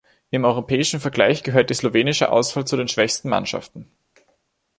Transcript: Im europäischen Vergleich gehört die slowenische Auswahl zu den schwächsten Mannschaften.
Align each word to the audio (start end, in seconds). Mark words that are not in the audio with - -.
Im 0.31 0.45
europäischen 0.45 0.99
Vergleich 0.99 1.43
gehört 1.43 1.69
die 1.69 1.75
slowenische 1.75 2.31
Auswahl 2.31 2.65
zu 2.65 2.75
den 2.75 2.87
schwächsten 2.87 3.29
Mannschaften. 3.29 3.91